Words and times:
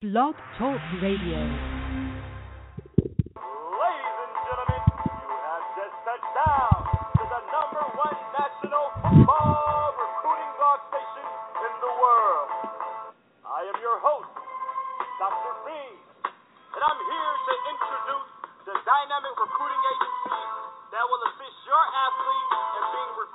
Blog 0.00 0.32
Talk 0.56 0.80
Radio. 1.04 1.36
Ladies 1.36 1.52
and 3.36 4.32
gentlemen, 4.48 4.80
you 4.96 5.36
have 5.44 5.64
just 5.76 5.92
touched 6.08 6.32
down 6.40 6.72
to 7.20 7.24
the 7.28 7.40
number 7.52 7.84
one 8.00 8.16
national 8.32 8.96
football 8.96 9.92
recruiting 10.00 10.52
blog 10.56 10.80
station 10.88 11.28
in 11.52 11.72
the 11.84 11.92
world. 12.00 12.48
I 13.44 13.68
am 13.68 13.76
your 13.84 14.00
host, 14.00 14.32
Dr. 15.20 15.52
Bean, 15.68 16.00
and 16.24 16.80
I'm 16.80 17.00
here 17.04 17.32
to 17.44 17.54
introduce 17.68 18.32
the 18.72 18.80
dynamic 18.80 19.36
recruiting 19.36 19.82
agency 19.84 20.40
that 20.96 21.04
will 21.04 21.22
assist 21.28 21.56
your 21.68 21.76
athlete 21.76 22.48
in 22.56 22.82
being 22.88 23.12
recruited 23.20 23.29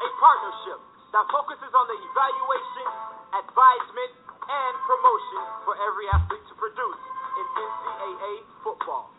a 0.00 0.08
partnership 0.16 0.80
that 1.12 1.28
focuses 1.28 1.68
on 1.76 1.84
the 1.92 1.98
evaluation, 2.00 2.88
advisement, 3.36 4.16
and 4.48 4.72
promotion 4.88 5.44
for 5.68 5.76
every 5.76 6.08
athlete 6.08 6.40
to 6.48 6.56
produce 6.56 7.02
in 7.36 7.44
NCAA 7.52 8.48
football. 8.64 9.12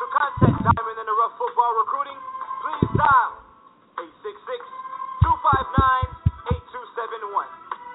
To 0.00 0.04
contact 0.12 0.56
Diamond 0.64 0.96
in 0.96 1.06
the 1.06 1.12
Rough 1.20 1.36
Football 1.36 1.84
Recruiting, 1.84 2.16
please 2.64 2.88
dial 2.96 3.44
866-259-8271 5.20 7.44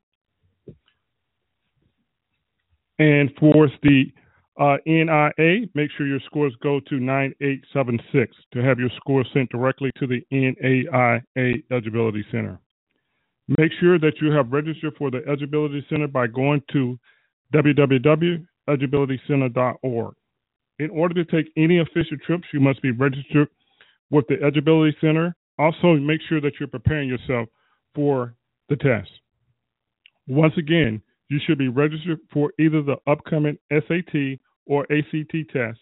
And 2.97 3.29
for 3.39 3.69
the 3.83 4.11
uh, 4.57 4.77
NIA, 4.85 5.67
make 5.73 5.89
sure 5.97 6.07
your 6.07 6.21
scores 6.25 6.53
go 6.63 6.79
to 6.87 6.97
9876 6.99 8.33
to 8.53 8.63
have 8.63 8.79
your 8.79 8.89
scores 8.95 9.27
sent 9.33 9.49
directly 9.49 9.91
to 9.99 10.07
the 10.07 10.21
NAIA 10.31 11.21
Eligibility 11.71 12.23
Center. 12.31 12.57
Make 13.57 13.71
sure 13.79 13.97
that 13.99 14.19
you 14.21 14.31
have 14.31 14.51
registered 14.51 14.95
for 14.97 15.11
the 15.11 15.21
Eligibility 15.27 15.85
Center 15.89 16.07
by 16.07 16.25
going 16.27 16.63
to 16.71 16.97
www.eligibilitycenter.org. 17.53 20.15
In 20.79 20.89
order 20.89 21.23
to 21.23 21.31
take 21.31 21.45
any 21.55 21.79
official 21.79 22.17
trips, 22.25 22.47
you 22.53 22.59
must 22.59 22.81
be 22.81 22.91
registered 22.91 23.47
with 24.09 24.25
the 24.27 24.41
Eligibility 24.41 24.97
Center. 24.99 25.35
Also, 25.59 25.93
make 25.95 26.21
sure 26.27 26.41
that 26.41 26.53
you're 26.59 26.67
preparing 26.67 27.07
yourself 27.07 27.47
for 27.93 28.33
the 28.69 28.75
test. 28.75 29.11
Once 30.27 30.53
again, 30.57 30.99
you 31.29 31.39
should 31.45 31.57
be 31.57 31.67
registered 31.67 32.19
for 32.31 32.51
either 32.59 32.81
the 32.81 32.97
upcoming 33.07 33.57
SAT 33.71 34.39
or 34.65 34.85
ACT 34.91 35.35
tests. 35.51 35.81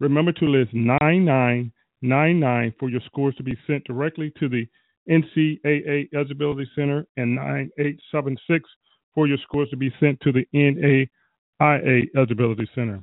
Remember 0.00 0.32
to 0.32 0.46
list 0.46 0.74
9999 0.74 2.74
for 2.78 2.90
your 2.90 3.00
scores 3.06 3.34
to 3.36 3.42
be 3.42 3.56
sent 3.66 3.84
directly 3.84 4.30
to 4.38 4.48
the 4.48 4.66
NCAA 5.08 6.08
Eligibility 6.14 6.68
Center 6.74 7.06
and 7.16 7.34
9876 7.34 8.68
for 9.14 9.26
your 9.26 9.38
scores 9.38 9.70
to 9.70 9.76
be 9.76 9.90
sent 10.00 10.20
to 10.20 10.32
the 10.32 10.46
NAIA 10.54 11.08
Eligibility 12.16 12.68
Center. 12.74 13.02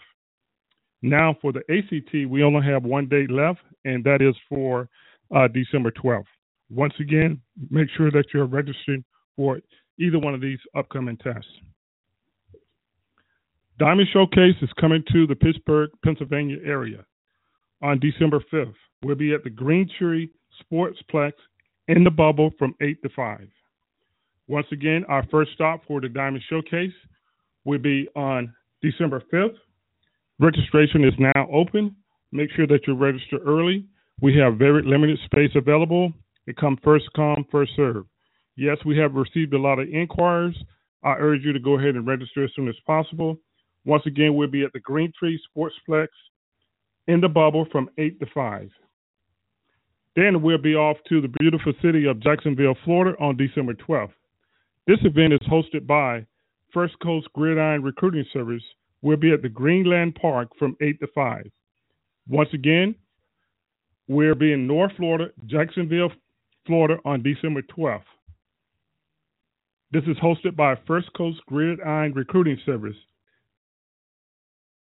Now, 1.02 1.36
for 1.40 1.52
the 1.52 1.62
ACT, 1.68 2.30
we 2.30 2.42
only 2.42 2.64
have 2.66 2.84
one 2.84 3.08
date 3.08 3.30
left, 3.30 3.60
and 3.84 4.04
that 4.04 4.22
is 4.22 4.36
for 4.48 4.88
uh, 5.34 5.48
December 5.48 5.90
12th. 5.90 6.24
Once 6.70 6.94
again, 7.00 7.40
make 7.70 7.88
sure 7.96 8.10
that 8.10 8.26
you're 8.32 8.46
registering 8.46 9.04
for 9.36 9.60
either 9.98 10.18
one 10.18 10.34
of 10.34 10.40
these 10.40 10.58
upcoming 10.76 11.16
tests. 11.16 11.50
Diamond 13.82 14.08
Showcase 14.12 14.54
is 14.62 14.70
coming 14.80 15.02
to 15.12 15.26
the 15.26 15.34
Pittsburgh, 15.34 15.90
Pennsylvania 16.04 16.58
area 16.64 17.04
on 17.82 17.98
December 17.98 18.40
5th. 18.52 18.76
We'll 19.02 19.16
be 19.16 19.34
at 19.34 19.42
the 19.42 19.50
Green 19.50 19.90
Tree 19.98 20.30
Sportsplex 20.62 21.32
in 21.88 22.04
the 22.04 22.10
bubble 22.12 22.52
from 22.60 22.76
8 22.80 23.02
to 23.02 23.08
5. 23.08 23.48
Once 24.46 24.68
again, 24.70 25.04
our 25.08 25.26
first 25.32 25.50
stop 25.56 25.80
for 25.88 26.00
the 26.00 26.08
Diamond 26.08 26.44
Showcase 26.48 26.92
will 27.64 27.80
be 27.80 28.06
on 28.14 28.54
December 28.82 29.20
5th. 29.32 29.56
Registration 30.38 31.04
is 31.04 31.14
now 31.18 31.48
open. 31.52 31.96
Make 32.30 32.50
sure 32.54 32.68
that 32.68 32.86
you 32.86 32.94
register 32.94 33.38
early. 33.44 33.84
We 34.20 34.36
have 34.36 34.58
very 34.58 34.84
limited 34.84 35.18
space 35.24 35.50
available. 35.56 36.12
It 36.46 36.56
comes 36.56 36.78
first 36.84 37.06
come, 37.16 37.44
first 37.50 37.72
serve. 37.74 38.04
Yes, 38.54 38.76
we 38.86 38.96
have 38.98 39.14
received 39.14 39.54
a 39.54 39.58
lot 39.58 39.80
of 39.80 39.88
inquiries, 39.88 40.54
I 41.02 41.14
urge 41.18 41.42
you 41.42 41.52
to 41.52 41.58
go 41.58 41.80
ahead 41.80 41.96
and 41.96 42.06
register 42.06 42.44
as 42.44 42.50
soon 42.54 42.68
as 42.68 42.76
possible. 42.86 43.38
Once 43.84 44.04
again, 44.06 44.34
we'll 44.34 44.48
be 44.48 44.64
at 44.64 44.72
the 44.72 44.80
Green 44.80 45.12
Tree 45.18 45.40
Sportsplex 45.56 46.08
in 47.08 47.20
the 47.20 47.28
bubble 47.28 47.66
from 47.72 47.90
8 47.98 48.20
to 48.20 48.26
5. 48.32 48.70
Then 50.14 50.42
we'll 50.42 50.58
be 50.58 50.74
off 50.74 50.98
to 51.08 51.20
the 51.20 51.32
beautiful 51.40 51.72
city 51.82 52.06
of 52.06 52.20
Jacksonville, 52.20 52.76
Florida 52.84 53.16
on 53.18 53.36
December 53.36 53.74
12th. 53.74 54.12
This 54.86 54.98
event 55.04 55.32
is 55.32 55.40
hosted 55.50 55.86
by 55.86 56.26
First 56.72 56.94
Coast 57.02 57.28
Gridiron 57.34 57.82
Recruiting 57.82 58.24
Service. 58.32 58.62
We'll 59.00 59.16
be 59.16 59.32
at 59.32 59.42
the 59.42 59.48
Greenland 59.48 60.14
Park 60.14 60.50
from 60.58 60.76
8 60.80 61.00
to 61.00 61.06
5. 61.14 61.50
Once 62.28 62.50
again, 62.52 62.94
we'll 64.06 64.34
be 64.34 64.52
in 64.52 64.66
North 64.66 64.92
Florida, 64.96 65.30
Jacksonville, 65.46 66.12
Florida 66.66 66.98
on 67.04 67.22
December 67.22 67.62
12th. 67.62 68.02
This 69.90 70.04
is 70.04 70.16
hosted 70.18 70.56
by 70.56 70.76
First 70.86 71.12
Coast 71.14 71.40
Gridiron 71.46 72.12
Recruiting 72.12 72.58
Service. 72.64 72.96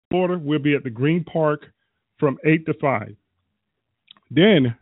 Florida, 0.10 0.40
we'll 0.42 0.60
be 0.60 0.76
at 0.76 0.84
the 0.84 0.90
Green 0.90 1.24
Park 1.24 1.66
from 2.20 2.38
8 2.46 2.66
to 2.66 2.74
5. 2.76 3.16
Then, 4.32 4.76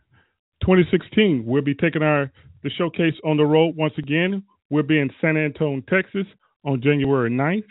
2016, 0.62 1.44
we'll 1.46 1.62
be 1.62 1.74
taking 1.74 2.02
our 2.02 2.30
the 2.62 2.70
showcase 2.70 3.14
on 3.24 3.36
the 3.36 3.44
road 3.44 3.76
once 3.76 3.94
again. 3.96 4.42
We'll 4.70 4.82
be 4.82 4.98
in 4.98 5.10
San 5.20 5.36
Antonio, 5.36 5.82
Texas 5.88 6.26
on 6.64 6.82
January 6.82 7.30
9th. 7.30 7.62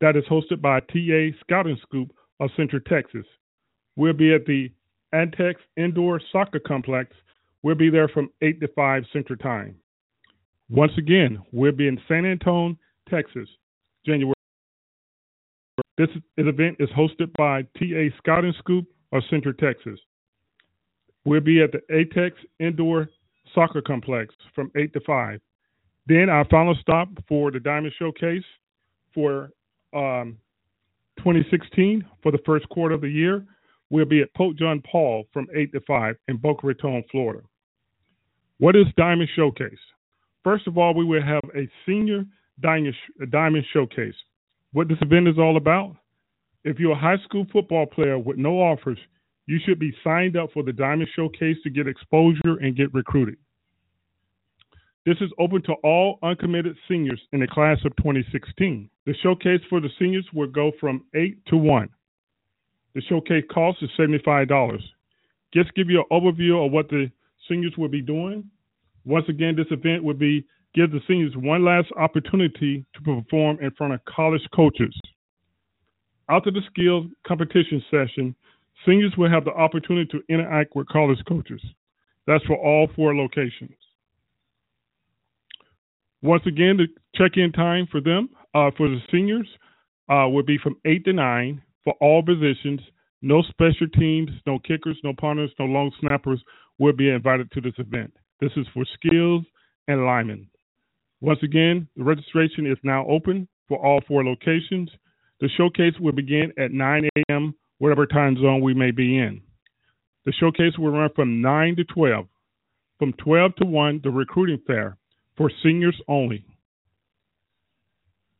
That 0.00 0.16
is 0.16 0.24
hosted 0.30 0.60
by 0.60 0.80
TA 0.80 1.36
Scouting 1.40 1.78
Scoop 1.82 2.12
of 2.40 2.50
Central 2.56 2.82
Texas. 2.82 3.24
We'll 3.96 4.12
be 4.12 4.34
at 4.34 4.46
the 4.46 4.70
Antex 5.12 5.60
Indoor 5.76 6.20
Soccer 6.32 6.60
Complex. 6.60 7.14
We'll 7.62 7.74
be 7.74 7.90
there 7.90 8.08
from 8.08 8.30
8 8.42 8.60
to 8.60 8.68
5 8.68 9.04
Central 9.12 9.38
Time. 9.38 9.76
Once 10.68 10.92
again, 10.98 11.42
we'll 11.52 11.72
be 11.72 11.88
in 11.88 12.00
San 12.08 12.24
Antonio, 12.24 12.76
Texas, 13.08 13.48
January. 14.06 14.34
This 16.00 16.08
event 16.38 16.76
is 16.78 16.88
hosted 16.96 17.30
by 17.36 17.60
TA 17.78 18.16
Scouting 18.16 18.54
Scoop 18.58 18.86
of 19.12 19.22
Central 19.28 19.52
Texas. 19.52 20.00
We'll 21.26 21.42
be 21.42 21.60
at 21.60 21.72
the 21.72 21.82
Atex 21.92 22.30
Indoor 22.58 23.10
Soccer 23.54 23.82
Complex 23.82 24.34
from 24.54 24.70
8 24.74 24.94
to 24.94 25.00
5. 25.00 25.40
Then 26.06 26.30
our 26.30 26.46
final 26.46 26.74
stop 26.80 27.10
for 27.28 27.50
the 27.50 27.60
Diamond 27.60 27.92
Showcase 27.98 28.44
for 29.12 29.50
um, 29.92 30.38
2016 31.18 32.02
for 32.22 32.32
the 32.32 32.40
first 32.46 32.66
quarter 32.70 32.94
of 32.94 33.02
the 33.02 33.10
year 33.10 33.44
will 33.90 34.06
be 34.06 34.22
at 34.22 34.32
Pope 34.32 34.56
John 34.56 34.82
Paul 34.90 35.24
from 35.34 35.48
8 35.54 35.70
to 35.72 35.80
5 35.86 36.16
in 36.28 36.38
Boca 36.38 36.66
Raton, 36.66 37.04
Florida. 37.10 37.42
What 38.56 38.74
is 38.74 38.86
Diamond 38.96 39.28
Showcase? 39.36 39.76
First 40.44 40.66
of 40.66 40.78
all, 40.78 40.94
we 40.94 41.04
will 41.04 41.22
have 41.22 41.44
a 41.54 41.68
senior 41.84 42.24
Diamond, 42.62 42.94
Diamond 43.30 43.66
Showcase. 43.74 44.14
What 44.72 44.88
this 44.88 44.98
event 45.00 45.28
is 45.28 45.38
all 45.38 45.56
about? 45.56 45.96
If 46.64 46.78
you're 46.78 46.92
a 46.92 46.98
high 46.98 47.16
school 47.24 47.46
football 47.52 47.86
player 47.86 48.18
with 48.18 48.36
no 48.36 48.60
offers, 48.60 48.98
you 49.46 49.58
should 49.64 49.78
be 49.78 49.92
signed 50.04 50.36
up 50.36 50.50
for 50.52 50.62
the 50.62 50.72
Diamond 50.72 51.08
Showcase 51.16 51.56
to 51.64 51.70
get 51.70 51.88
exposure 51.88 52.58
and 52.60 52.76
get 52.76 52.94
recruited. 52.94 53.36
This 55.06 55.16
is 55.20 55.30
open 55.38 55.62
to 55.62 55.72
all 55.82 56.18
uncommitted 56.22 56.76
seniors 56.86 57.20
in 57.32 57.40
the 57.40 57.46
class 57.46 57.78
of 57.84 57.96
2016. 57.96 58.88
The 59.06 59.14
showcase 59.22 59.60
for 59.68 59.80
the 59.80 59.88
seniors 59.98 60.26
will 60.32 60.46
go 60.46 60.72
from 60.78 61.04
8 61.14 61.44
to 61.46 61.56
1. 61.56 61.88
The 62.94 63.00
showcase 63.02 63.44
cost 63.50 63.78
is 63.82 63.90
$75. 63.98 64.78
Just 65.54 65.74
give 65.74 65.88
you 65.88 66.00
an 66.00 66.06
overview 66.12 66.64
of 66.64 66.70
what 66.70 66.88
the 66.90 67.10
seniors 67.48 67.74
will 67.76 67.88
be 67.88 68.02
doing. 68.02 68.44
Once 69.04 69.24
again, 69.28 69.56
this 69.56 69.66
event 69.70 70.04
will 70.04 70.14
be 70.14 70.44
give 70.74 70.90
the 70.90 71.00
seniors 71.08 71.36
one 71.36 71.64
last 71.64 71.88
opportunity 71.96 72.84
to 72.94 73.00
perform 73.02 73.58
in 73.60 73.70
front 73.72 73.94
of 73.94 74.00
college 74.04 74.46
coaches. 74.54 74.94
After 76.28 76.50
the 76.50 76.62
skills 76.70 77.06
competition 77.26 77.82
session, 77.90 78.34
seniors 78.86 79.12
will 79.16 79.30
have 79.30 79.44
the 79.44 79.52
opportunity 79.52 80.08
to 80.12 80.22
interact 80.32 80.76
with 80.76 80.88
college 80.88 81.18
coaches. 81.26 81.60
That's 82.26 82.44
for 82.44 82.56
all 82.56 82.88
four 82.94 83.14
locations. 83.16 83.74
Once 86.22 86.42
again, 86.46 86.76
the 86.76 86.86
check-in 87.16 87.50
time 87.50 87.88
for 87.90 88.00
them, 88.00 88.28
uh, 88.54 88.70
for 88.76 88.88
the 88.88 89.00
seniors, 89.10 89.48
uh, 90.08 90.28
will 90.28 90.42
be 90.42 90.58
from 90.58 90.76
8 90.84 91.04
to 91.06 91.12
9 91.12 91.62
for 91.82 91.94
all 92.00 92.22
positions. 92.22 92.80
No 93.22 93.42
special 93.42 93.88
teams, 93.88 94.30
no 94.46 94.58
kickers, 94.58 94.98
no 95.02 95.12
punters, 95.18 95.50
no 95.58 95.64
long 95.64 95.90
snappers 96.00 96.42
will 96.78 96.92
be 96.92 97.10
invited 97.10 97.50
to 97.52 97.60
this 97.60 97.74
event. 97.78 98.12
This 98.40 98.52
is 98.56 98.66
for 98.72 98.84
skills 98.94 99.44
and 99.88 100.04
linemen. 100.04 100.46
Once 101.20 101.40
again, 101.42 101.86
the 101.96 102.04
registration 102.04 102.66
is 102.66 102.78
now 102.82 103.06
open 103.06 103.46
for 103.68 103.78
all 103.84 104.00
four 104.08 104.24
locations. 104.24 104.90
The 105.40 105.48
showcase 105.56 105.94
will 106.00 106.12
begin 106.12 106.52
at 106.58 106.72
9 106.72 107.08
a.m., 107.16 107.54
whatever 107.78 108.06
time 108.06 108.36
zone 108.36 108.60
we 108.60 108.74
may 108.74 108.90
be 108.90 109.18
in. 109.18 109.40
The 110.24 110.32
showcase 110.32 110.78
will 110.78 110.90
run 110.90 111.10
from 111.14 111.40
9 111.40 111.76
to 111.76 111.84
12. 111.84 112.26
From 112.98 113.12
12 113.14 113.56
to 113.56 113.66
1, 113.66 114.00
the 114.04 114.10
recruiting 114.10 114.60
fair 114.66 114.96
for 115.36 115.50
seniors 115.62 115.98
only. 116.08 116.44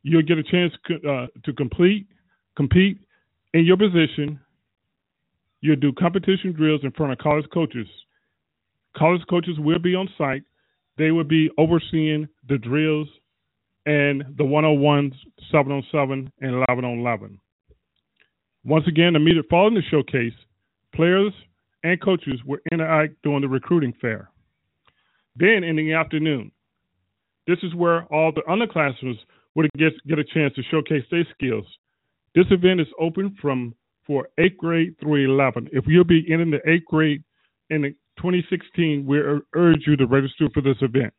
You'll 0.03 0.21
get 0.23 0.37
a 0.37 0.43
chance 0.43 0.73
uh, 1.07 1.27
to 1.43 1.53
complete, 1.53 2.07
compete 2.55 2.99
in 3.53 3.65
your 3.65 3.77
position. 3.77 4.39
You'll 5.61 5.75
do 5.75 5.91
competition 5.93 6.53
drills 6.53 6.81
in 6.83 6.91
front 6.91 7.11
of 7.11 7.17
college 7.19 7.45
coaches. 7.53 7.87
College 8.95 9.21
coaches 9.29 9.57
will 9.59 9.79
be 9.79 9.95
on 9.95 10.09
site. 10.17 10.43
They 11.01 11.09
will 11.09 11.23
be 11.23 11.49
overseeing 11.57 12.27
the 12.47 12.59
drills 12.59 13.07
and 13.87 14.23
the 14.37 14.43
101s, 14.43 15.15
7 15.51 15.71
on 15.71 15.83
7, 15.91 16.31
and 16.41 16.63
11 16.69 16.85
on 16.85 16.99
11. 16.99 17.39
Once 18.63 18.85
again, 18.87 19.15
immediately 19.15 19.47
following 19.49 19.73
the 19.73 19.81
showcase, 19.89 20.35
players 20.93 21.33
and 21.83 21.99
coaches 21.99 22.39
will 22.45 22.59
interact 22.71 23.15
during 23.23 23.41
the 23.41 23.47
recruiting 23.47 23.95
fair. 23.99 24.29
Then 25.35 25.63
in 25.63 25.75
the 25.75 25.91
afternoon, 25.91 26.51
this 27.47 27.57
is 27.63 27.73
where 27.73 28.03
all 28.13 28.31
the 28.31 28.43
underclassmen 28.47 29.15
would 29.55 29.71
get 29.79 29.93
get 30.07 30.19
a 30.19 30.23
chance 30.23 30.53
to 30.53 30.61
showcase 30.69 31.03
their 31.09 31.25
skills. 31.33 31.65
This 32.35 32.45
event 32.51 32.79
is 32.79 32.87
open 32.99 33.35
from 33.41 33.73
for 34.05 34.27
eighth 34.37 34.57
grade 34.57 34.93
through 34.99 35.33
11. 35.33 35.69
If 35.71 35.85
you'll 35.87 36.03
be 36.03 36.23
in 36.27 36.51
the 36.51 36.59
eighth 36.69 36.85
grade 36.85 37.23
in 37.71 37.95
2016, 38.21 39.05
we 39.05 39.19
urge 39.55 39.83
you 39.87 39.95
to 39.97 40.05
register 40.05 40.47
for 40.53 40.61
this 40.61 40.77
event. 40.81 41.13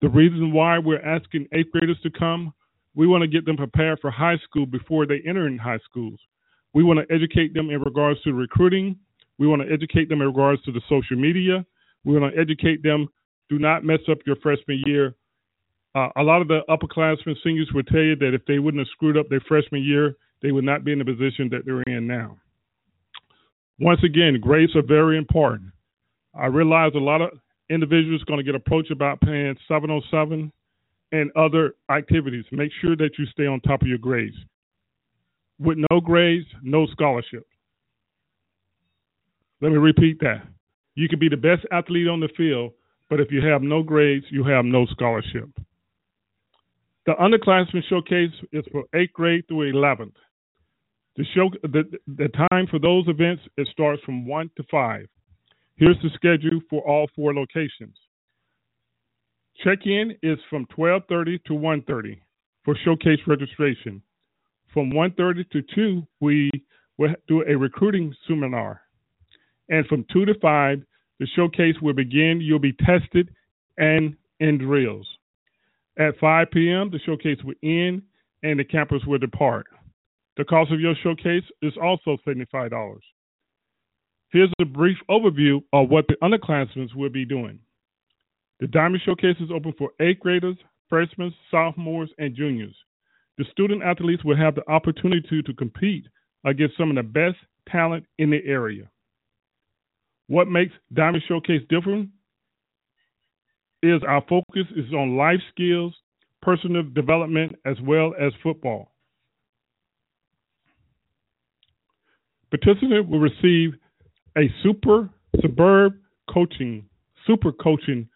The 0.00 0.08
reason 0.08 0.52
why 0.52 0.78
we're 0.78 1.02
asking 1.02 1.48
eighth 1.52 1.72
graders 1.72 1.98
to 2.02 2.10
come, 2.10 2.52
we 2.94 3.06
want 3.06 3.22
to 3.22 3.28
get 3.28 3.44
them 3.44 3.56
prepared 3.56 3.98
for 4.00 4.10
high 4.10 4.36
school 4.44 4.66
before 4.66 5.06
they 5.06 5.20
enter 5.26 5.46
in 5.46 5.58
high 5.58 5.78
schools. 5.84 6.18
We 6.74 6.84
want 6.84 7.00
to 7.00 7.14
educate 7.14 7.54
them 7.54 7.70
in 7.70 7.80
regards 7.80 8.22
to 8.22 8.32
recruiting. 8.32 8.96
We 9.38 9.46
want 9.46 9.62
to 9.62 9.72
educate 9.72 10.08
them 10.08 10.20
in 10.20 10.28
regards 10.28 10.62
to 10.64 10.72
the 10.72 10.82
social 10.88 11.16
media. 11.16 11.64
We 12.04 12.18
want 12.18 12.34
to 12.34 12.40
educate 12.40 12.82
them. 12.82 13.08
Do 13.48 13.58
not 13.58 13.84
mess 13.84 14.00
up 14.10 14.18
your 14.26 14.36
freshman 14.36 14.82
year 14.86 15.14
uh, 15.94 16.08
a 16.16 16.22
lot 16.22 16.42
of 16.42 16.48
the 16.48 16.60
upperclassmen 16.68 17.34
seniors 17.42 17.70
would 17.74 17.86
tell 17.88 18.00
you 18.00 18.16
that 18.16 18.34
if 18.34 18.44
they 18.46 18.58
wouldn't 18.58 18.80
have 18.80 18.92
screwed 18.92 19.16
up 19.16 19.28
their 19.28 19.40
freshman 19.40 19.82
year, 19.82 20.16
they 20.42 20.52
would 20.52 20.64
not 20.64 20.84
be 20.84 20.92
in 20.92 20.98
the 20.98 21.04
position 21.04 21.48
that 21.50 21.64
they're 21.64 21.82
in 21.82 22.06
now. 22.06 22.36
Once 23.80 24.00
again, 24.04 24.38
grades 24.40 24.74
are 24.76 24.82
very 24.82 25.16
important. 25.16 25.70
I 26.38 26.46
realize 26.46 26.92
a 26.94 26.98
lot 26.98 27.20
of 27.20 27.30
individuals 27.68 28.22
going 28.24 28.38
to 28.38 28.44
get 28.44 28.54
approached 28.54 28.90
about 28.90 29.20
paying 29.20 29.56
707 29.66 30.52
and 31.12 31.30
other 31.36 31.74
activities. 31.90 32.44
Make 32.52 32.70
sure 32.80 32.96
that 32.96 33.10
you 33.18 33.26
stay 33.26 33.46
on 33.46 33.60
top 33.60 33.82
of 33.82 33.88
your 33.88 33.98
grades. 33.98 34.36
With 35.58 35.78
no 35.90 36.00
grades, 36.00 36.46
no 36.62 36.86
scholarship. 36.86 37.44
Let 39.60 39.72
me 39.72 39.78
repeat 39.78 40.20
that. 40.20 40.42
You 40.94 41.08
can 41.08 41.18
be 41.18 41.28
the 41.28 41.36
best 41.36 41.66
athlete 41.72 42.08
on 42.08 42.20
the 42.20 42.28
field, 42.36 42.72
but 43.10 43.20
if 43.20 43.32
you 43.32 43.44
have 43.44 43.62
no 43.62 43.82
grades, 43.82 44.24
you 44.30 44.44
have 44.44 44.64
no 44.64 44.86
scholarship. 44.86 45.48
The 47.06 47.14
underclassmen 47.14 47.82
showcase 47.88 48.32
is 48.52 48.64
for 48.70 48.84
eighth 48.94 49.12
grade 49.14 49.48
through 49.48 49.72
11th. 49.72 50.12
The 51.16 51.24
show, 51.34 51.50
the, 51.62 51.84
the 52.06 52.28
time 52.50 52.66
for 52.70 52.78
those 52.78 53.08
events 53.08 53.42
it 53.56 53.66
starts 53.72 54.02
from 54.04 54.26
one 54.26 54.50
to 54.56 54.62
five. 54.70 55.08
Here's 55.78 55.96
the 56.02 56.10
schedule 56.14 56.60
for 56.68 56.82
all 56.82 57.08
four 57.14 57.32
locations. 57.32 57.96
Check-in 59.62 60.16
is 60.24 60.38
from 60.50 60.66
12:30 60.66 61.38
to 61.44 61.54
1:30 61.54 62.20
for 62.64 62.74
showcase 62.84 63.20
registration. 63.28 64.02
From 64.74 64.90
1:30 64.90 65.44
to 65.50 65.62
2, 65.62 66.06
we 66.20 66.50
will 66.96 67.14
do 67.28 67.44
a 67.46 67.56
recruiting 67.56 68.12
seminar, 68.26 68.82
and 69.68 69.86
from 69.86 70.04
2 70.12 70.24
to 70.24 70.34
5, 70.34 70.84
the 71.20 71.26
showcase 71.28 71.80
will 71.80 71.94
begin. 71.94 72.40
You'll 72.40 72.58
be 72.58 72.72
tested 72.72 73.32
and 73.76 74.16
in 74.40 74.58
drills. 74.58 75.06
At 75.96 76.18
5 76.18 76.50
p.m., 76.50 76.90
the 76.90 76.98
showcase 77.00 77.42
will 77.44 77.54
end 77.62 78.02
and 78.42 78.58
the 78.58 78.64
campers 78.64 79.04
will 79.06 79.18
depart. 79.18 79.66
The 80.36 80.44
cost 80.44 80.72
of 80.72 80.80
your 80.80 80.94
showcase 81.02 81.44
is 81.62 81.76
also 81.76 82.16
$75. 82.26 83.00
Here's 84.30 84.52
a 84.60 84.64
brief 84.64 84.98
overview 85.08 85.62
of 85.72 85.88
what 85.88 86.06
the 86.08 86.16
underclassmen 86.22 86.94
will 86.94 87.08
be 87.08 87.24
doing. 87.24 87.58
The 88.60 88.66
Diamond 88.66 89.02
Showcase 89.04 89.36
is 89.40 89.50
open 89.54 89.72
for 89.78 89.90
8th 90.00 90.18
graders, 90.18 90.56
freshmen, 90.88 91.32
sophomores, 91.50 92.10
and 92.18 92.34
juniors. 92.34 92.76
The 93.38 93.44
student 93.52 93.82
athletes 93.82 94.24
will 94.24 94.36
have 94.36 94.54
the 94.54 94.68
opportunity 94.68 95.42
to 95.42 95.54
compete 95.54 96.06
against 96.44 96.76
some 96.76 96.90
of 96.90 96.96
the 96.96 97.02
best 97.02 97.36
talent 97.68 98.04
in 98.18 98.30
the 98.30 98.40
area. 98.44 98.90
What 100.26 100.48
makes 100.48 100.74
Diamond 100.92 101.22
Showcase 101.26 101.62
different 101.70 102.10
is 103.82 104.02
our 104.06 104.22
focus 104.28 104.66
is 104.76 104.92
on 104.92 105.16
life 105.16 105.40
skills, 105.52 105.94
personal 106.42 106.82
development, 106.82 107.56
as 107.64 107.76
well 107.80 108.12
as 108.20 108.32
football. 108.42 108.92
Participants 112.50 113.08
will 113.08 113.20
receive 113.20 113.74
a 114.38 114.48
super 114.62 115.10
suburb 115.42 115.94
coaching, 116.32 116.84
super 117.26 117.52
coaching 117.52 118.08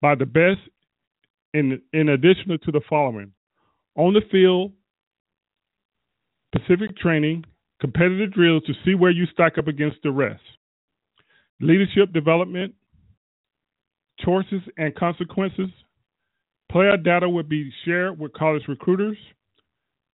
by 0.00 0.14
the 0.14 0.26
best 0.26 0.60
in 1.52 1.80
in 1.92 2.08
addition 2.08 2.58
to 2.64 2.72
the 2.72 2.80
following. 2.88 3.32
On 3.96 4.12
the 4.12 4.22
field, 4.30 4.72
specific 6.54 6.96
training, 6.96 7.44
competitive 7.80 8.32
drills 8.32 8.62
to 8.66 8.72
see 8.84 8.94
where 8.94 9.10
you 9.10 9.26
stack 9.32 9.58
up 9.58 9.68
against 9.68 9.98
the 10.02 10.10
rest. 10.10 10.42
Leadership 11.60 12.12
development, 12.12 12.74
choices 14.20 14.62
and 14.76 14.94
consequences. 14.94 15.70
Player 16.70 16.96
data 16.96 17.28
will 17.28 17.42
be 17.42 17.70
shared 17.84 18.18
with 18.18 18.32
college 18.32 18.62
recruiters. 18.68 19.16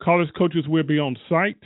College 0.03 0.29
coaches 0.37 0.65
will 0.69 0.83
be 0.83 0.99
on 0.99 1.17
site. 1.29 1.59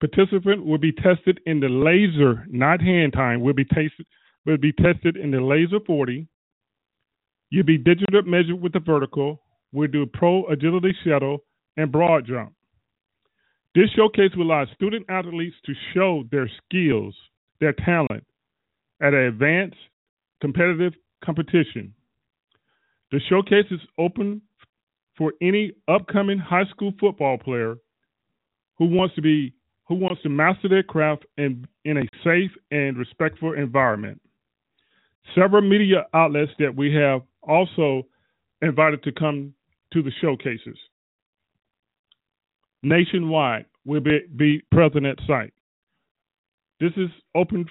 Participant 0.00 0.64
will 0.64 0.78
be 0.78 0.92
tested 0.92 1.40
in 1.44 1.60
the 1.60 1.68
laser, 1.68 2.46
not 2.48 2.80
hand 2.80 3.12
time, 3.12 3.42
will 3.42 3.52
be 3.52 3.64
tested 3.64 4.06
will 4.46 4.56
be 4.56 4.72
tested 4.72 5.16
in 5.16 5.30
the 5.30 5.40
laser 5.40 5.78
40. 5.86 6.26
You'll 7.50 7.66
be 7.66 7.76
digital 7.76 8.22
measured 8.22 8.60
with 8.60 8.72
the 8.72 8.80
vertical. 8.80 9.42
We'll 9.72 9.90
do 9.90 10.06
pro 10.06 10.46
agility 10.46 10.96
shuttle 11.04 11.44
and 11.76 11.92
broad 11.92 12.26
jump. 12.26 12.54
This 13.74 13.90
showcase 13.94 14.30
will 14.36 14.46
allow 14.46 14.64
student 14.74 15.06
athletes 15.08 15.56
to 15.66 15.74
show 15.94 16.24
their 16.30 16.50
skills, 16.64 17.14
their 17.60 17.72
talent 17.72 18.24
at 19.00 19.14
an 19.14 19.26
advanced 19.26 19.76
competitive 20.40 20.94
competition. 21.24 21.92
The 23.12 23.20
showcase 23.28 23.66
is 23.70 23.80
open 23.98 24.42
for 25.16 25.34
any 25.42 25.72
upcoming 25.86 26.38
high 26.38 26.64
school 26.70 26.92
football 26.98 27.38
player 27.38 27.76
who 28.78 28.86
wants 28.86 29.14
to 29.16 29.22
be 29.22 29.54
who 29.90 29.96
wants 29.96 30.22
to 30.22 30.28
master 30.28 30.68
their 30.68 30.84
craft 30.84 31.26
in, 31.36 31.66
in 31.84 31.96
a 31.96 32.02
safe 32.22 32.52
and 32.70 32.96
respectful 32.96 33.54
environment. 33.54 34.22
Several 35.34 35.62
media 35.62 36.06
outlets 36.14 36.52
that 36.60 36.74
we 36.74 36.94
have 36.94 37.22
also 37.42 38.06
invited 38.62 39.02
to 39.02 39.10
come 39.10 39.52
to 39.92 40.00
the 40.00 40.12
showcases. 40.20 40.78
Nationwide 42.84 43.66
will 43.84 43.98
be, 43.98 44.20
be 44.36 44.62
present 44.70 45.06
at 45.06 45.18
site. 45.26 45.52
This 46.78 46.92
is 46.96 47.10
open 47.34 47.66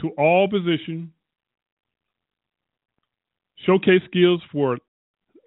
to 0.00 0.08
all 0.16 0.48
positions. 0.48 1.10
Showcase 3.66 4.00
skills 4.06 4.40
for 4.50 4.78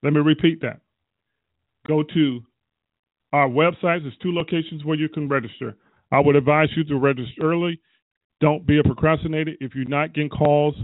Let 0.01 0.13
me 0.13 0.19
repeat 0.19 0.61
that. 0.61 0.79
Go 1.87 2.03
to 2.13 2.41
our 3.31 3.47
website. 3.47 4.01
There's 4.03 4.17
two 4.21 4.33
locations 4.33 4.83
where 4.83 4.97
you 4.97 5.07
can 5.09 5.29
register. 5.29 5.75
I 6.11 6.19
would 6.19 6.35
advise 6.35 6.69
you 6.75 6.83
to 6.85 6.97
register 6.97 7.41
early. 7.41 7.79
Don't 8.41 8.65
be 8.67 8.79
a 8.79 8.83
procrastinator. 8.83 9.53
If 9.61 9.75
you're 9.75 9.85
not 9.85 10.13
getting 10.13 10.29
calls 10.29 10.75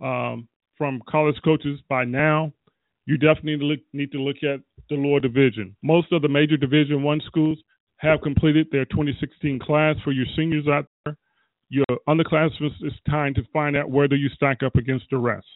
um, 0.00 0.48
from 0.82 1.00
college 1.08 1.38
coaches 1.44 1.78
by 1.88 2.04
now, 2.04 2.52
you 3.06 3.16
definitely 3.16 3.84
need 3.92 4.10
to 4.10 4.18
look, 4.18 4.38
at 4.42 4.58
the 4.90 4.96
lower 4.96 5.20
division. 5.20 5.76
Most 5.80 6.10
of 6.10 6.22
the 6.22 6.28
major 6.28 6.56
Division 6.56 7.04
One 7.04 7.20
schools 7.24 7.58
have 7.98 8.20
completed 8.20 8.66
their 8.72 8.84
2016 8.86 9.60
class 9.60 9.94
for 10.02 10.10
your 10.10 10.26
seniors 10.36 10.66
out 10.66 10.86
there. 11.04 11.16
Your 11.68 11.86
underclassmen, 12.08 12.72
it's 12.80 12.96
time 13.08 13.32
to 13.34 13.44
find 13.52 13.76
out 13.76 13.90
whether 13.90 14.16
you 14.16 14.28
stack 14.30 14.64
up 14.64 14.74
against 14.74 15.04
the 15.12 15.18
rest. 15.18 15.46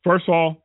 First 0.03 0.25
of 0.27 0.33
all, 0.33 0.57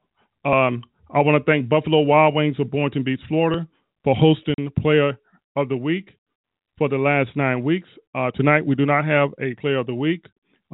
um, 0.44 0.82
I 1.10 1.20
want 1.20 1.44
to 1.44 1.50
thank 1.50 1.68
Buffalo 1.68 2.00
Wild 2.00 2.34
Wings 2.34 2.56
of 2.58 2.70
Boynton 2.70 3.02
Beach, 3.02 3.20
Florida, 3.28 3.66
for 4.04 4.14
hosting 4.14 4.70
Player 4.80 5.18
of 5.56 5.68
the 5.68 5.76
Week 5.76 6.10
for 6.78 6.88
the 6.88 6.96
last 6.96 7.30
nine 7.36 7.62
weeks. 7.62 7.88
Uh, 8.14 8.30
tonight, 8.30 8.64
we 8.64 8.74
do 8.74 8.86
not 8.86 9.04
have 9.04 9.30
a 9.40 9.54
Player 9.56 9.78
of 9.78 9.86
the 9.86 9.94
Week. 9.94 10.24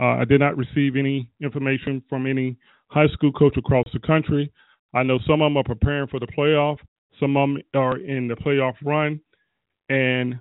Uh, 0.00 0.16
I 0.20 0.24
did 0.24 0.40
not 0.40 0.56
receive 0.56 0.96
any 0.96 1.28
information 1.40 2.02
from 2.08 2.26
any 2.26 2.56
high 2.88 3.08
school 3.08 3.32
coach 3.32 3.56
across 3.56 3.86
the 3.92 3.98
country. 4.00 4.52
I 4.94 5.02
know 5.02 5.18
some 5.26 5.42
of 5.42 5.46
them 5.46 5.56
are 5.56 5.64
preparing 5.64 6.08
for 6.08 6.20
the 6.20 6.26
playoff, 6.26 6.78
some 7.20 7.36
of 7.36 7.48
them 7.48 7.62
are 7.74 7.98
in 7.98 8.28
the 8.28 8.36
playoff 8.36 8.74
run, 8.82 9.20
and 9.88 10.38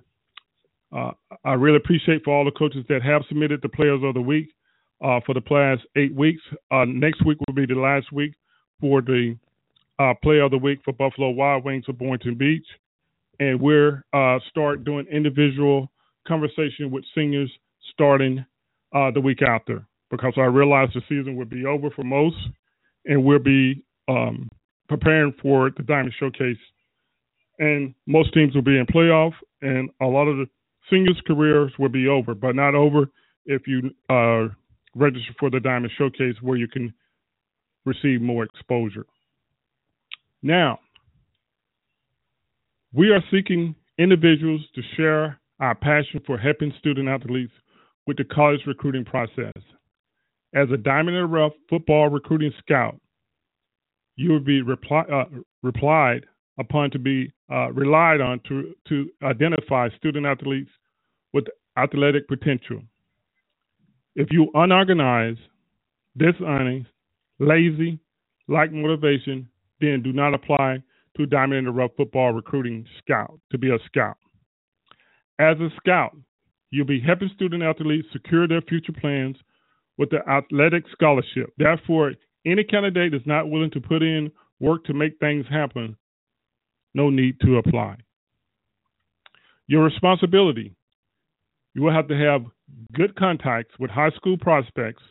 uh, 0.92 1.10
I 1.44 1.52
really 1.52 1.76
appreciate 1.76 2.22
for 2.24 2.34
all 2.34 2.44
the 2.44 2.50
coaches 2.50 2.84
that 2.88 3.02
have 3.02 3.22
submitted 3.28 3.60
the 3.62 3.68
Players 3.68 4.00
of 4.02 4.14
the 4.14 4.20
Week 4.20 4.48
uh, 5.02 5.20
for 5.24 5.34
the 5.34 5.40
past 5.40 5.82
eight 5.96 6.14
weeks. 6.14 6.42
Uh, 6.70 6.84
next 6.86 7.24
week 7.24 7.38
will 7.46 7.54
be 7.54 7.66
the 7.66 7.78
last 7.78 8.10
week 8.12 8.32
for 8.80 9.02
the 9.02 9.36
uh, 9.98 10.14
Player 10.22 10.42
of 10.42 10.50
the 10.50 10.58
Week 10.58 10.80
for 10.84 10.92
Buffalo 10.92 11.30
Wild 11.30 11.64
Wings 11.64 11.84
of 11.88 11.98
Boynton 11.98 12.36
Beach, 12.36 12.66
and 13.40 13.60
we're 13.60 14.04
uh, 14.12 14.38
start 14.48 14.84
doing 14.84 15.06
individual 15.10 15.90
conversation 16.26 16.90
with 16.90 17.04
seniors 17.14 17.50
starting 17.92 18.44
uh, 18.94 19.10
the 19.10 19.20
week 19.20 19.42
after 19.42 19.84
because 20.10 20.34
I 20.36 20.42
realize 20.42 20.88
the 20.94 21.02
season 21.08 21.36
will 21.36 21.44
be 21.44 21.66
over 21.66 21.90
for 21.90 22.04
most, 22.04 22.36
and 23.04 23.24
we'll 23.24 23.38
be 23.38 23.82
um, 24.08 24.48
preparing 24.88 25.34
for 25.42 25.70
the 25.76 25.82
Diamond 25.82 26.14
Showcase. 26.18 26.56
And 27.58 27.94
most 28.06 28.32
teams 28.32 28.54
will 28.54 28.62
be 28.62 28.78
in 28.78 28.86
playoff, 28.86 29.32
and 29.60 29.90
a 30.00 30.06
lot 30.06 30.28
of 30.28 30.36
the 30.36 30.46
seniors' 30.90 31.20
careers 31.26 31.72
will 31.78 31.88
be 31.88 32.08
over, 32.08 32.34
but 32.34 32.54
not 32.54 32.74
over 32.74 33.08
if 33.46 33.62
you 33.66 33.90
uh, 34.10 34.48
register 34.94 35.34
for 35.38 35.50
the 35.50 35.60
Diamond 35.60 35.92
Showcase, 35.96 36.36
where 36.42 36.56
you 36.56 36.68
can 36.68 36.92
receive 37.84 38.20
more 38.20 38.44
exposure. 38.44 39.06
Now, 40.42 40.78
we 42.92 43.10
are 43.10 43.22
seeking 43.30 43.74
individuals 43.98 44.62
to 44.74 44.82
share 44.96 45.40
our 45.60 45.74
passion 45.74 46.20
for 46.26 46.38
helping 46.38 46.72
student 46.78 47.08
athletes 47.08 47.52
with 48.06 48.16
the 48.16 48.24
college 48.24 48.60
recruiting 48.66 49.04
process. 49.04 49.52
As 50.54 50.68
a 50.72 50.76
Diamond 50.76 51.16
in 51.16 51.22
the 51.22 51.26
Rough 51.26 51.52
football 51.68 52.08
recruiting 52.08 52.52
scout, 52.58 52.98
you 54.16 54.30
will 54.30 54.40
be 54.40 54.62
reply, 54.62 55.02
uh, 55.02 55.24
replied 55.62 56.24
upon 56.58 56.90
to 56.90 56.98
be 56.98 57.32
uh, 57.50 57.70
relied 57.72 58.20
on 58.20 58.40
to, 58.48 58.74
to 58.88 59.08
identify 59.22 59.88
student 59.96 60.26
athletes 60.26 60.70
with 61.32 61.44
athletic 61.76 62.26
potential. 62.28 62.82
If 64.14 64.28
you 64.30 64.50
unorganized, 64.54 65.40
dishonest, 66.16 66.86
lazy, 67.38 68.00
lack 68.48 68.72
motivation, 68.72 69.48
then 69.80 70.02
do 70.02 70.12
not 70.12 70.34
apply 70.34 70.82
to 71.16 71.26
Diamond 71.26 71.58
in 71.60 71.64
the 71.66 71.70
Rough 71.70 71.92
football 71.96 72.32
recruiting 72.32 72.84
scout 72.98 73.38
to 73.50 73.58
be 73.58 73.70
a 73.70 73.78
scout. 73.86 74.16
As 75.38 75.56
a 75.60 75.68
scout, 75.76 76.16
you'll 76.70 76.86
be 76.86 77.00
helping 77.00 77.30
student 77.34 77.62
athletes 77.62 78.08
secure 78.12 78.48
their 78.48 78.62
future 78.62 78.92
plans 78.92 79.36
with 79.96 80.10
the 80.10 80.18
athletic 80.28 80.84
scholarship. 80.92 81.52
Therefore, 81.56 82.12
any 82.46 82.64
candidate 82.64 83.14
is 83.14 83.22
not 83.24 83.50
willing 83.50 83.70
to 83.72 83.80
put 83.80 84.02
in 84.02 84.30
work 84.60 84.84
to 84.84 84.94
make 84.94 85.18
things 85.18 85.46
happen, 85.50 85.96
no 86.98 87.10
need 87.10 87.40
to 87.40 87.58
apply. 87.58 87.96
Your 89.66 89.84
responsibility 89.84 90.74
you 91.78 91.84
will 91.84 91.92
have 91.92 92.08
to 92.08 92.16
have 92.16 92.44
good 92.94 93.14
contacts 93.14 93.72
with 93.78 93.88
high 93.88 94.10
school 94.16 94.36
prospects. 94.36 95.02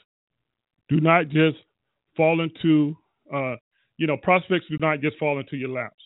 Do 0.89 0.99
not 0.99 1.29
just 1.29 1.57
fall 2.17 2.41
into, 2.41 2.97
uh, 3.33 3.55
you 3.97 4.05
know, 4.05 4.17
prospects 4.17 4.65
do 4.69 4.77
not 4.81 4.99
just 4.99 5.17
fall 5.17 5.39
into 5.39 5.55
your 5.55 5.69
laps. 5.69 6.03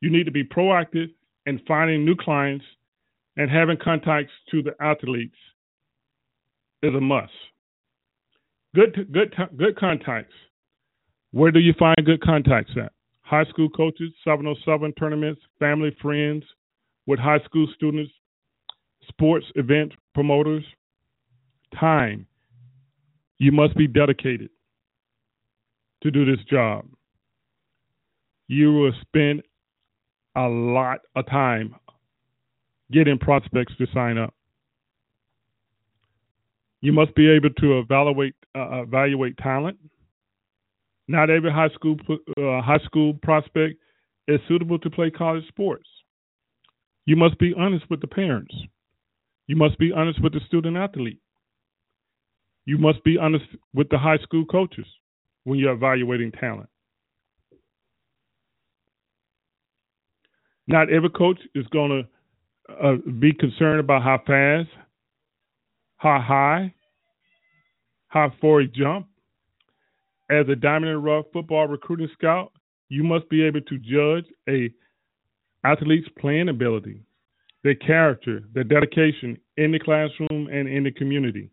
You 0.00 0.10
need 0.10 0.24
to 0.26 0.30
be 0.30 0.44
proactive 0.44 1.08
in 1.46 1.60
finding 1.66 2.04
new 2.04 2.14
clients 2.14 2.64
and 3.36 3.50
having 3.50 3.76
contacts 3.82 4.30
to 4.52 4.62
the 4.62 4.72
athletes 4.80 5.34
is 6.84 6.94
a 6.94 7.00
must. 7.00 7.32
Good, 8.76 9.08
good, 9.12 9.34
good 9.56 9.76
contacts. 9.76 10.34
Where 11.32 11.50
do 11.50 11.58
you 11.58 11.72
find 11.76 11.96
good 12.04 12.22
contacts 12.22 12.72
at? 12.80 12.92
High 13.22 13.44
school 13.44 13.68
coaches, 13.70 14.12
707 14.24 14.92
tournaments, 14.94 15.40
family, 15.58 15.96
friends 16.02 16.44
with 17.06 17.18
high 17.18 17.40
school 17.44 17.66
students, 17.74 18.12
sports 19.08 19.46
event 19.56 19.92
promoters. 20.14 20.64
Time. 21.78 22.26
You 23.38 23.50
must 23.50 23.74
be 23.76 23.86
dedicated 23.86 24.50
to 26.02 26.10
do 26.10 26.24
this 26.24 26.44
job. 26.50 26.84
You 28.48 28.72
will 28.72 28.92
spend 29.00 29.42
a 30.36 30.46
lot 30.48 31.00
of 31.16 31.26
time 31.26 31.74
getting 32.90 33.18
prospects 33.18 33.74
to 33.78 33.86
sign 33.94 34.18
up. 34.18 34.34
You 36.80 36.92
must 36.92 37.14
be 37.14 37.28
able 37.30 37.50
to 37.50 37.78
evaluate 37.78 38.34
uh, 38.54 38.82
evaluate 38.82 39.36
talent. 39.38 39.78
Not 41.12 41.28
every 41.28 41.52
high 41.52 41.68
school 41.74 41.98
uh, 42.10 42.62
high 42.62 42.80
school 42.86 43.12
prospect 43.22 43.74
is 44.28 44.40
suitable 44.48 44.78
to 44.78 44.88
play 44.88 45.10
college 45.10 45.46
sports. 45.48 45.86
You 47.04 47.16
must 47.16 47.38
be 47.38 47.52
honest 47.54 47.84
with 47.90 48.00
the 48.00 48.06
parents. 48.06 48.54
You 49.46 49.56
must 49.56 49.78
be 49.78 49.92
honest 49.92 50.22
with 50.22 50.32
the 50.32 50.40
student 50.46 50.78
athlete. 50.78 51.20
You 52.64 52.78
must 52.78 53.04
be 53.04 53.18
honest 53.18 53.44
with 53.74 53.90
the 53.90 53.98
high 53.98 54.16
school 54.22 54.46
coaches 54.46 54.86
when 55.44 55.58
you're 55.58 55.74
evaluating 55.74 56.32
talent. 56.32 56.70
Not 60.66 60.90
every 60.90 61.10
coach 61.10 61.40
is 61.54 61.66
going 61.66 62.06
to 62.70 62.74
uh, 62.82 62.96
be 63.20 63.34
concerned 63.34 63.80
about 63.80 64.02
how 64.02 64.18
fast, 64.26 64.70
how 65.98 66.24
high, 66.26 66.72
how 68.08 68.32
far 68.40 68.60
he 68.62 68.68
jump. 68.68 69.08
As 70.32 70.48
a 70.48 70.56
diamond 70.56 70.92
and 70.92 71.04
rough 71.04 71.26
football 71.30 71.66
recruiting 71.66 72.08
scout, 72.14 72.52
you 72.88 73.04
must 73.04 73.28
be 73.28 73.44
able 73.44 73.60
to 73.60 73.78
judge 73.78 74.24
a 74.48 74.72
athlete's 75.62 76.08
playing 76.18 76.48
ability, 76.48 77.02
their 77.62 77.74
character, 77.74 78.40
their 78.54 78.64
dedication 78.64 79.36
in 79.58 79.72
the 79.72 79.78
classroom 79.78 80.48
and 80.50 80.68
in 80.68 80.84
the 80.84 80.90
community. 80.90 81.50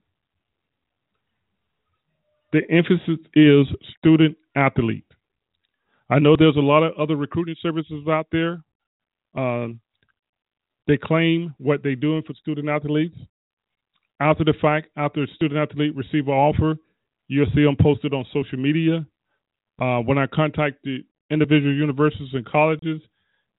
The 2.53 2.61
emphasis 2.71 3.19
is 3.35 3.67
student 3.97 4.37
athlete. 4.55 5.03
I 6.09 6.19
know 6.19 6.37
there's 6.37 6.55
a 6.55 6.61
lot 6.61 6.83
of 6.83 6.93
other 6.97 7.17
recruiting 7.17 7.57
services 7.61 8.07
out 8.07 8.27
there. 8.31 8.63
Um, 9.35 9.81
they 10.87 10.97
claim 10.97 11.53
what 11.57 11.83
they're 11.83 11.97
doing 11.97 12.23
for 12.25 12.33
student 12.35 12.69
athletes. 12.69 13.17
After 14.21 14.45
the 14.45 14.53
fact, 14.61 14.87
after 14.95 15.23
a 15.23 15.27
student 15.35 15.59
athlete 15.59 15.95
receive 15.97 16.27
an 16.27 16.33
offer, 16.33 16.77
you'll 17.29 17.49
see 17.55 17.63
them 17.63 17.77
posted 17.79 18.13
on 18.13 18.25
social 18.33 18.59
media. 18.59 19.05
Uh, 19.81 19.99
when 19.99 20.17
I 20.17 20.27
contacted 20.27 21.05
individual 21.29 21.73
universities 21.73 22.29
and 22.33 22.45
colleges, 22.45 23.01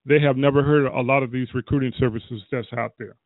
they 0.04 0.20
have 0.20 0.36
never 0.36 0.62
heard 0.62 0.86
a 0.86 1.00
lot 1.00 1.22
of 1.22 1.30
these 1.30 1.48
recruiting 1.54 1.92
services 1.98 2.42
that's 2.52 2.68
out 2.76 2.92
there. 2.98 3.16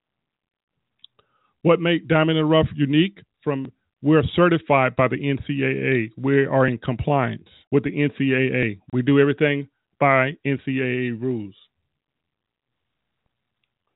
What 1.63 1.81
makes 1.81 2.07
Diamond 2.07 2.39
and 2.39 2.49
Rough 2.49 2.69
unique 2.77 3.19
from 3.43 3.73
we're 4.03 4.23
certified 4.37 4.95
by 4.97 5.09
the 5.09 5.17
NCAA. 5.17 6.11
We 6.19 6.45
are 6.45 6.67
in 6.67 6.77
compliance 6.77 7.49
with 7.71 7.85
the 7.85 7.91
NCAA. 7.91 8.79
We 8.93 9.01
do 9.01 9.19
everything 9.19 9.67
by 9.99 10.33
NCAA 10.47 11.19
rules. 11.19 11.55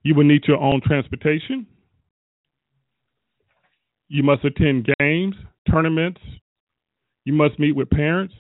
You 0.03 0.14
will 0.14 0.25
need 0.25 0.44
your 0.49 0.57
own 0.57 0.81
transportation. 0.81 1.66
You 4.09 4.22
must 4.22 4.46
attend 4.46 4.88
games, 4.99 5.35
tournaments. 5.70 6.22
You 7.29 7.35
must 7.35 7.59
meet 7.59 7.77
with 7.77 7.91
parents, 7.91 8.33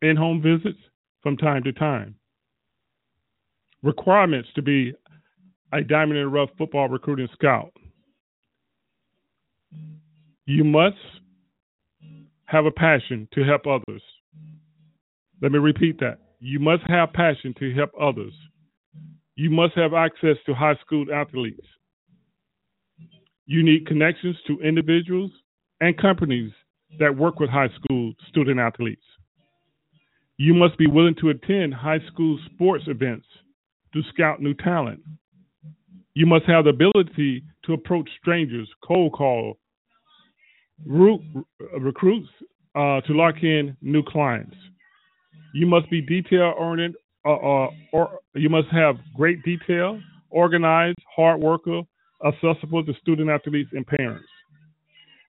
in 0.00 0.14
home 0.14 0.40
visits 0.40 0.78
from 1.20 1.36
time 1.36 1.64
to 1.64 1.72
time 1.72 2.14
requirements 3.82 4.48
to 4.54 4.62
be 4.62 4.92
a 5.72 5.82
diamond 5.82 6.18
in 6.18 6.24
the 6.24 6.28
rough 6.28 6.50
football 6.56 6.88
recruiting 6.88 7.26
scout. 7.32 7.72
You 10.46 10.62
must 10.62 10.94
have 12.44 12.66
a 12.66 12.70
passion 12.70 13.26
to 13.34 13.42
help 13.42 13.66
others. 13.66 14.02
Let 15.42 15.50
me 15.50 15.58
repeat 15.58 15.98
that. 15.98 16.18
You 16.38 16.60
must 16.60 16.84
have 16.86 17.12
passion 17.14 17.52
to 17.58 17.74
help 17.74 17.90
others. 18.00 18.32
You 19.34 19.50
must 19.50 19.74
have 19.74 19.92
access 19.92 20.36
to 20.46 20.54
high 20.54 20.76
school 20.86 21.06
athletes. 21.12 21.66
You 23.46 23.64
need 23.64 23.88
connections 23.88 24.36
to 24.46 24.60
individuals 24.60 25.32
and 25.80 25.98
companies 25.98 26.52
that 26.98 27.16
work 27.16 27.40
with 27.40 27.50
high 27.50 27.70
school 27.76 28.12
student 28.28 28.60
athletes. 28.60 29.02
You 30.36 30.54
must 30.54 30.76
be 30.78 30.86
willing 30.86 31.14
to 31.20 31.30
attend 31.30 31.74
high 31.74 32.00
school 32.12 32.38
sports 32.52 32.84
events 32.86 33.26
to 33.92 34.02
scout 34.12 34.42
new 34.42 34.54
talent. 34.54 35.00
You 36.14 36.26
must 36.26 36.44
have 36.46 36.64
the 36.64 36.70
ability 36.70 37.44
to 37.64 37.72
approach 37.72 38.08
strangers, 38.20 38.68
cold 38.86 39.12
call, 39.12 39.58
root, 40.86 41.20
recruits 41.80 42.28
uh, 42.74 43.00
to 43.02 43.12
lock 43.12 43.36
in 43.42 43.76
new 43.80 44.02
clients. 44.02 44.56
You 45.54 45.66
must 45.66 45.88
be 45.90 46.00
detail 46.00 46.54
oriented, 46.58 46.96
uh, 47.24 47.34
uh, 47.34 47.70
or 47.92 48.18
you 48.34 48.48
must 48.48 48.68
have 48.68 48.96
great 49.16 49.42
detail, 49.44 50.00
organized, 50.30 50.98
hard 51.14 51.40
worker, 51.40 51.82
accessible 52.26 52.84
to 52.84 52.92
student 53.00 53.30
athletes 53.30 53.70
and 53.72 53.86
parents. 53.86 54.26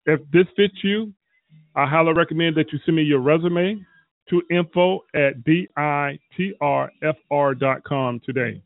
If 0.06 0.20
this 0.32 0.46
fits 0.56 0.74
you, 0.82 1.12
I 1.74 1.86
highly 1.86 2.12
recommend 2.12 2.56
that 2.56 2.72
you 2.72 2.78
send 2.84 2.96
me 2.96 3.02
your 3.02 3.20
resume 3.20 3.84
to 4.30 4.42
info 4.50 5.00
at 5.14 5.44
ditrfr.com 5.44 7.00
today. 8.24 8.62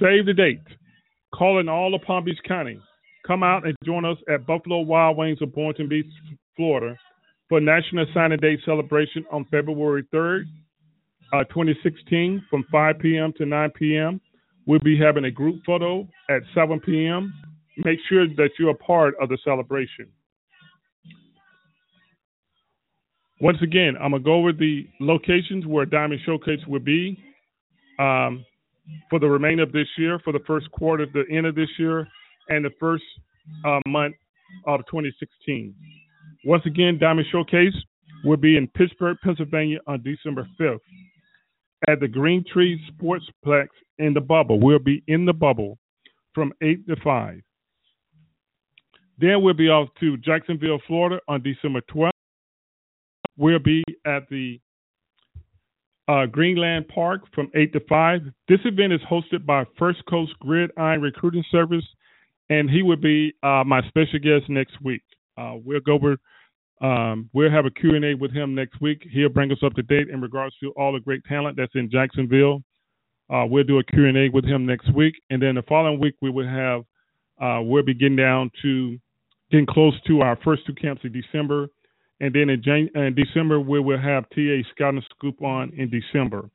Save 0.00 0.26
the 0.26 0.34
date. 0.34 0.62
Call 1.34 1.60
in 1.60 1.68
all 1.68 1.94
of 1.94 2.02
Palm 2.02 2.24
Beach 2.24 2.38
County. 2.46 2.80
Come 3.26 3.42
out 3.42 3.66
and 3.66 3.76
join 3.84 4.04
us 4.04 4.18
at 4.28 4.46
Buffalo 4.46 4.80
Wild 4.80 5.16
Wings 5.16 5.40
of 5.42 5.54
Boynton 5.54 5.88
Beach, 5.88 6.06
Florida 6.56 6.96
for 7.52 7.60
National 7.60 8.06
Signing 8.14 8.38
Day 8.38 8.56
celebration 8.64 9.26
on 9.30 9.44
February 9.50 10.04
3rd, 10.04 10.44
uh, 11.34 11.44
2016 11.44 12.42
from 12.48 12.64
5 12.72 12.98
p.m. 12.98 13.30
to 13.36 13.44
9 13.44 13.70
p.m. 13.78 14.22
We'll 14.66 14.78
be 14.78 14.98
having 14.98 15.26
a 15.26 15.30
group 15.30 15.62
photo 15.66 16.08
at 16.30 16.40
7 16.54 16.80
p.m. 16.80 17.30
Make 17.76 17.98
sure 18.08 18.26
that 18.26 18.50
you're 18.58 18.70
a 18.70 18.74
part 18.74 19.14
of 19.20 19.28
the 19.28 19.38
celebration. 19.44 20.08
Once 23.40 23.58
again, 23.62 23.96
I'm 24.00 24.12
gonna 24.12 24.22
go 24.22 24.34
over 24.34 24.52
the 24.52 24.86
locations 25.00 25.66
where 25.66 25.84
Diamond 25.84 26.20
Showcase 26.24 26.64
will 26.68 26.80
be 26.80 27.18
um, 27.98 28.44
for 29.10 29.18
the 29.18 29.28
remainder 29.28 29.64
of 29.64 29.72
this 29.72 29.88
year, 29.98 30.20
for 30.20 30.32
the 30.32 30.42
first 30.46 30.70
quarter, 30.70 31.06
the 31.06 31.24
end 31.30 31.46
of 31.46 31.54
this 31.54 31.68
year, 31.78 32.06
and 32.48 32.64
the 32.64 32.70
first 32.78 33.04
uh, 33.64 33.80
month 33.86 34.14
of 34.66 34.80
2016. 34.86 35.74
Once 36.44 36.64
again, 36.66 36.98
Diamond 36.98 37.26
Showcase 37.32 37.74
will 38.24 38.36
be 38.36 38.56
in 38.56 38.68
Pittsburgh, 38.68 39.16
Pennsylvania 39.24 39.78
on 39.86 40.02
December 40.02 40.46
5th 40.60 40.78
at 41.88 42.00
the 42.00 42.08
Green 42.08 42.44
Tree 42.52 42.80
Sportsplex 42.92 43.68
in 43.98 44.14
the 44.14 44.20
bubble. 44.20 44.60
We'll 44.60 44.78
be 44.78 45.02
in 45.08 45.24
the 45.24 45.32
bubble 45.32 45.78
from 46.34 46.52
8 46.62 46.86
to 46.88 46.96
5. 47.02 47.40
Then 49.18 49.42
we'll 49.42 49.54
be 49.54 49.68
off 49.68 49.88
to 50.00 50.16
Jacksonville, 50.18 50.80
Florida 50.86 51.20
on 51.28 51.42
December 51.42 51.80
12th 51.82 52.10
We'll 53.36 53.58
be 53.58 53.82
at 54.04 54.28
the 54.28 54.60
uh, 56.08 56.26
Greenland 56.26 56.88
Park 56.88 57.22
from 57.34 57.50
8 57.54 57.72
to 57.72 57.80
5. 57.88 58.20
This 58.48 58.60
event 58.64 58.92
is 58.92 59.00
hosted 59.10 59.46
by 59.46 59.64
First 59.78 60.04
Coast 60.06 60.32
Gridiron 60.40 61.00
Recruiting 61.00 61.44
Service, 61.50 61.84
and 62.50 62.68
he 62.68 62.82
will 62.82 62.96
be 62.96 63.32
uh, 63.42 63.64
my 63.64 63.80
special 63.88 64.18
guest 64.18 64.48
next 64.48 64.74
week. 64.82 65.02
Uh, 65.38 65.54
we'll 65.64 65.80
go 65.80 65.94
over, 65.94 66.16
um, 66.82 67.30
we'll 67.32 67.50
have 67.50 67.64
a 67.64 67.70
Q&A 67.70 68.14
with 68.14 68.32
him 68.32 68.54
next 68.54 68.80
week. 68.80 69.02
He'll 69.10 69.30
bring 69.30 69.50
us 69.50 69.62
up 69.64 69.74
to 69.74 69.82
date 69.82 70.08
in 70.10 70.20
regards 70.20 70.54
to 70.60 70.70
all 70.72 70.92
the 70.92 71.00
great 71.00 71.24
talent 71.24 71.56
that's 71.56 71.74
in 71.74 71.90
Jacksonville. 71.90 72.62
Uh, 73.30 73.46
we'll 73.48 73.64
do 73.64 73.78
a 73.78 73.84
Q&A 73.84 74.28
with 74.28 74.44
him 74.44 74.66
next 74.66 74.92
week, 74.94 75.14
and 75.30 75.40
then 75.40 75.54
the 75.54 75.62
following 75.62 75.98
week 75.98 76.16
we 76.20 76.28
will 76.28 76.46
have 76.46 76.82
uh, 77.42 77.60
we'll 77.60 77.82
be 77.82 77.94
getting 77.94 78.16
down 78.16 78.50
to 78.62 78.98
getting 79.50 79.66
close 79.66 79.94
to 80.06 80.20
our 80.20 80.38
first 80.44 80.62
two 80.66 80.74
camps 80.74 81.02
in 81.04 81.12
December, 81.12 81.68
and 82.20 82.34
then 82.34 82.48
in, 82.48 82.62
Jan- 82.62 82.90
in 82.94 83.14
December 83.14 83.60
we 83.60 83.80
will 83.80 83.98
have 83.98 84.24
TA 84.30 84.62
Scouting 84.70 85.02
Scoop 85.10 85.42
on 85.42 85.72
in 85.76 85.90
December. 85.90 86.48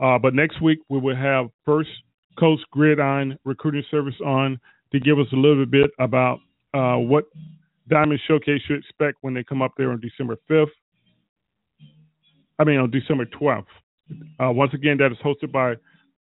Uh, 0.00 0.18
but 0.18 0.34
next 0.34 0.60
week 0.62 0.78
we 0.88 0.98
will 0.98 1.16
have 1.16 1.46
First 1.64 1.90
Coast 2.38 2.64
Gridiron 2.70 3.38
Recruiting 3.44 3.84
Service 3.90 4.14
on 4.24 4.58
to 4.92 5.00
give 5.00 5.18
us 5.18 5.26
a 5.32 5.36
little 5.36 5.66
bit 5.66 5.90
about 5.98 6.38
uh, 6.74 6.96
what 6.96 7.24
Diamond 7.88 8.20
Showcase 8.26 8.60
should 8.66 8.78
expect 8.78 9.18
when 9.20 9.34
they 9.34 9.44
come 9.44 9.62
up 9.62 9.72
there 9.76 9.90
on 9.90 10.00
December 10.00 10.36
5th. 10.50 10.66
I 12.58 12.64
mean, 12.64 12.78
on 12.78 12.90
December 12.90 13.26
12th. 13.26 13.64
Uh, 14.40 14.50
once 14.52 14.72
again, 14.72 14.96
that 14.98 15.12
is 15.12 15.18
hosted 15.24 15.52
by 15.52 15.74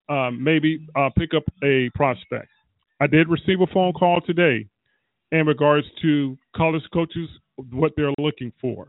um, 0.08 0.42
maybe 0.42 0.86
uh, 0.94 1.10
pick 1.18 1.34
up 1.34 1.42
a 1.62 1.90
prospect. 1.94 2.48
I 3.00 3.06
did 3.06 3.28
receive 3.28 3.60
a 3.60 3.66
phone 3.72 3.92
call 3.92 4.20
today 4.20 4.68
in 5.32 5.46
regards 5.46 5.86
to 6.02 6.38
college 6.54 6.82
coaches, 6.92 7.28
what 7.70 7.92
they're 7.96 8.12
looking 8.18 8.52
for. 8.60 8.86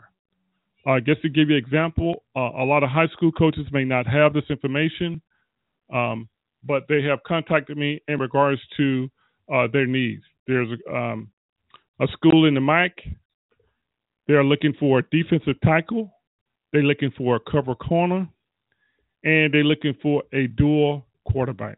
I 0.85 0.97
uh, 0.97 0.99
guess 0.99 1.15
to 1.23 1.29
give 1.29 1.49
you 1.49 1.57
an 1.57 1.63
example, 1.63 2.23
uh, 2.35 2.51
a 2.59 2.63
lot 2.63 2.83
of 2.83 2.89
high 2.91 3.07
school 3.07 3.31
coaches 3.31 3.65
may 3.71 3.83
not 3.83 4.05
have 4.05 4.33
this 4.33 4.43
information, 4.51 5.19
um, 5.91 6.29
but 6.63 6.83
they 6.87 7.01
have 7.03 7.19
contacted 7.25 7.75
me 7.75 8.01
in 8.07 8.19
regards 8.19 8.61
to 8.77 9.09
uh, 9.53 9.67
their 9.71 9.85
needs. 9.85 10.23
There's 10.47 10.69
um, 10.91 11.29
a 11.99 12.07
school 12.13 12.45
in 12.45 12.53
the 12.53 12.61
MIC. 12.61 13.17
They're 14.27 14.43
looking 14.43 14.73
for 14.79 14.99
a 14.99 15.03
defensive 15.11 15.59
tackle. 15.63 16.11
They're 16.71 16.83
looking 16.83 17.11
for 17.17 17.35
a 17.35 17.51
cover 17.51 17.75
corner, 17.75 18.27
and 19.23 19.53
they're 19.53 19.63
looking 19.63 19.95
for 20.01 20.23
a 20.33 20.47
dual 20.47 21.05
quarterback. 21.31 21.77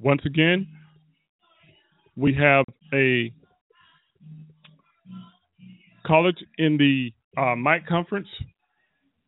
Once 0.00 0.22
again, 0.24 0.66
we 2.16 2.32
have 2.34 2.64
a 2.94 3.32
college 6.06 6.38
in 6.58 6.76
the 6.76 7.12
uh, 7.36 7.54
MIC 7.54 7.86
conference. 7.86 8.28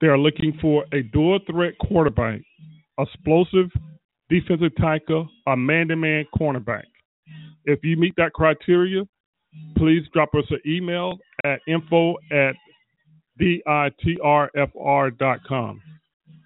They 0.02 0.08
are 0.08 0.18
looking 0.18 0.58
for 0.60 0.84
a 0.92 1.02
dual 1.02 1.38
threat 1.48 1.78
quarterback, 1.78 2.40
explosive 2.98 3.70
defensive 4.28 4.74
tackle, 4.74 5.28
a 5.46 5.56
man 5.56 5.86
to 5.88 5.96
man 5.96 6.26
cornerback. 6.36 6.82
If 7.66 7.84
you 7.84 7.96
meet 7.96 8.14
that 8.16 8.32
criteria, 8.32 9.04
please 9.78 10.02
drop 10.12 10.34
us 10.34 10.42
an 10.50 10.58
email 10.66 11.18
at 11.44 11.60
info 11.68 12.16
at 12.32 12.56
ditrfr.com. 13.40 14.50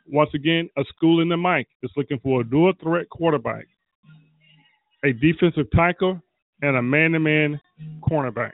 Once 0.09 0.31
again, 0.35 0.69
a 0.77 0.85
school 0.95 1.23
in 1.23 1.31
the 1.31 1.37
MIC 1.39 1.67
is 1.83 1.91
looking 1.97 2.21
for 2.23 2.43
a 2.43 2.45
dual 2.45 2.75
threat 2.83 3.09
quarterback, 3.09 3.67
a 5.03 5.15
defensive 5.15 5.71
tackle, 5.71 6.21
and 6.61 6.77
a 6.77 6.83
man 6.83 7.13
to 7.13 7.19
man 7.21 7.59
cornerback. 8.07 8.53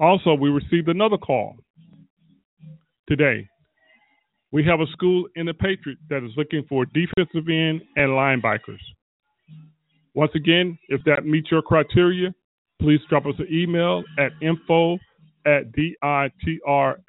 Also, 0.00 0.34
we 0.34 0.50
received 0.50 0.88
another 0.88 1.18
call 1.18 1.56
today. 3.08 3.48
We 4.52 4.64
have 4.64 4.80
a 4.80 4.86
school 4.92 5.26
in 5.34 5.46
the 5.46 5.54
Patriot 5.54 5.98
that 6.08 6.24
is 6.24 6.30
looking 6.36 6.64
for 6.68 6.86
defensive 6.86 7.48
end 7.48 7.82
and 7.96 8.10
linebackers. 8.10 8.80
Once 10.14 10.32
again, 10.34 10.78
if 10.88 11.02
that 11.04 11.26
meets 11.26 11.50
your 11.50 11.62
criteria, 11.62 12.34
please 12.80 13.00
drop 13.08 13.26
us 13.26 13.34
an 13.38 13.48
email 13.50 14.02
at 14.18 14.32
info 14.40 14.98
at 15.44 15.72
ditrfr.com. 15.72 17.06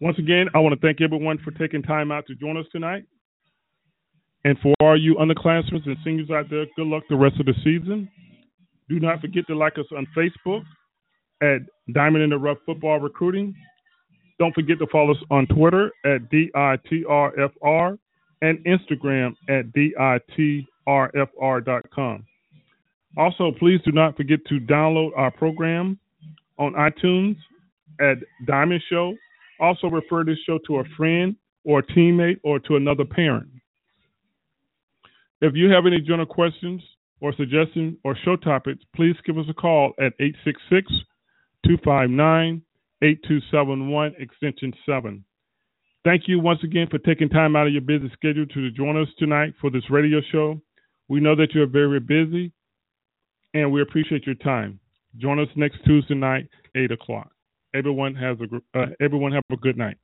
Once 0.00 0.18
again, 0.18 0.48
I 0.54 0.58
want 0.58 0.74
to 0.74 0.80
thank 0.80 1.00
everyone 1.00 1.38
for 1.38 1.50
taking 1.52 1.82
time 1.82 2.12
out 2.12 2.26
to 2.26 2.34
join 2.34 2.56
us 2.56 2.66
tonight. 2.70 3.04
And 4.44 4.58
for 4.58 4.74
all 4.80 5.00
you 5.00 5.14
underclassmen 5.14 5.86
and 5.86 5.96
seniors 6.04 6.30
out 6.30 6.50
there, 6.50 6.66
good 6.76 6.86
luck 6.86 7.04
the 7.08 7.16
rest 7.16 7.40
of 7.40 7.46
the 7.46 7.54
season. 7.64 8.08
Do 8.88 9.00
not 9.00 9.20
forget 9.20 9.46
to 9.46 9.56
like 9.56 9.78
us 9.78 9.86
on 9.96 10.06
Facebook 10.16 10.62
at 11.42 11.60
Diamond 11.92 12.24
in 12.24 12.30
the 12.30 12.38
Rough 12.38 12.58
Football 12.66 13.00
Recruiting. 13.00 13.54
Don't 14.38 14.54
forget 14.54 14.78
to 14.78 14.86
follow 14.92 15.12
us 15.12 15.22
on 15.30 15.46
Twitter 15.46 15.90
at 16.04 16.30
DITRFR 16.30 17.98
and 18.42 18.58
Instagram 18.66 19.34
at 19.48 19.72
DITRFR.com. 20.86 22.26
Also, 23.16 23.52
please 23.58 23.80
do 23.84 23.92
not 23.92 24.16
forget 24.16 24.40
to 24.48 24.58
download 24.60 25.10
our 25.16 25.30
program 25.30 25.98
on 26.58 26.72
iTunes 26.74 27.36
at 28.00 28.18
Diamond 28.46 28.82
Show. 28.90 29.14
Also, 29.60 29.86
refer 29.88 30.24
this 30.24 30.38
show 30.44 30.58
to 30.66 30.78
a 30.78 30.84
friend 30.96 31.36
or 31.64 31.78
a 31.78 31.82
teammate 31.82 32.40
or 32.42 32.58
to 32.58 32.74
another 32.76 33.04
parent. 33.04 33.48
If 35.44 35.52
you 35.54 35.68
have 35.68 35.84
any 35.84 36.00
general 36.00 36.24
questions 36.24 36.80
or 37.20 37.34
suggestions 37.34 37.98
or 38.02 38.16
show 38.24 38.34
topics, 38.34 38.82
please 38.96 39.14
give 39.26 39.36
us 39.36 39.44
a 39.50 39.52
call 39.52 39.92
at 40.00 40.14
866 40.18 40.90
259 41.66 42.62
8271 43.02 44.14
extension 44.18 44.72
7. 44.86 45.22
Thank 46.02 46.22
you 46.28 46.40
once 46.40 46.60
again 46.64 46.86
for 46.90 46.96
taking 46.96 47.28
time 47.28 47.56
out 47.56 47.66
of 47.66 47.74
your 47.74 47.82
busy 47.82 48.10
schedule 48.14 48.46
to 48.54 48.70
join 48.70 48.96
us 48.96 49.08
tonight 49.18 49.52
for 49.60 49.70
this 49.70 49.82
radio 49.90 50.20
show. 50.32 50.62
We 51.08 51.20
know 51.20 51.36
that 51.36 51.48
you're 51.52 51.66
very 51.66 52.00
busy 52.00 52.50
and 53.52 53.70
we 53.70 53.82
appreciate 53.82 54.24
your 54.24 54.36
time. 54.36 54.80
Join 55.18 55.38
us 55.38 55.48
next 55.56 55.76
Tuesday 55.84 56.14
night, 56.14 56.48
8 56.74 56.90
o'clock. 56.90 57.30
Everyone 57.74 58.14
has 58.14 58.38
a 58.40 58.78
uh, 58.78 58.86
everyone 58.98 59.32
have 59.32 59.42
a 59.52 59.56
good 59.58 59.76
night. 59.76 59.98